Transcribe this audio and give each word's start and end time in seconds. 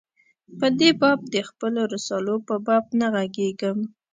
په 0.59 0.67
دې 0.79 0.89
باب 1.01 1.19
د 1.33 1.35
خپلو 1.49 1.81
رسالو 1.93 2.35
په 2.47 2.55
باب 2.67 2.83
نه 2.99 3.07
ږغېږم. 3.15 3.79